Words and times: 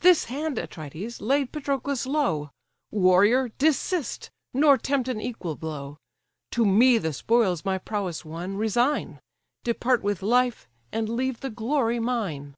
"This 0.00 0.24
hand, 0.26 0.58
Atrides, 0.58 1.22
laid 1.22 1.50
Patroclus 1.50 2.04
low; 2.04 2.50
Warrior! 2.90 3.48
desist, 3.56 4.30
nor 4.52 4.76
tempt 4.76 5.08
an 5.08 5.18
equal 5.18 5.56
blow: 5.56 5.96
To 6.50 6.66
me 6.66 6.98
the 6.98 7.14
spoils 7.14 7.64
my 7.64 7.78
prowess 7.78 8.22
won, 8.22 8.58
resign: 8.58 9.18
Depart 9.64 10.02
with 10.02 10.20
life, 10.20 10.68
and 10.92 11.08
leave 11.08 11.40
the 11.40 11.48
glory 11.48 11.98
mine." 12.00 12.54